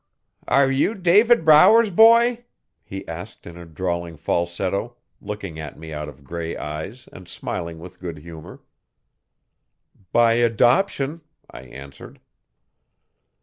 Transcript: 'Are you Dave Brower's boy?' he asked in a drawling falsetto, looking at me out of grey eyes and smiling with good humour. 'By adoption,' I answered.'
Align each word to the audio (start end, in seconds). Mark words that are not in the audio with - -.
'Are 0.47 0.71
you 0.71 0.95
Dave 0.95 1.45
Brower's 1.45 1.91
boy?' 1.91 2.43
he 2.83 3.07
asked 3.07 3.45
in 3.45 3.55
a 3.55 3.65
drawling 3.67 4.17
falsetto, 4.17 4.95
looking 5.21 5.59
at 5.59 5.77
me 5.77 5.93
out 5.93 6.09
of 6.09 6.23
grey 6.23 6.57
eyes 6.57 7.07
and 7.13 7.27
smiling 7.27 7.77
with 7.77 7.99
good 7.99 8.17
humour. 8.17 8.63
'By 10.11 10.33
adoption,' 10.41 11.21
I 11.51 11.65
answered.' 11.67 12.19